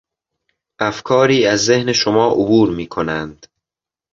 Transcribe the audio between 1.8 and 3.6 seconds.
شما عبور میکنند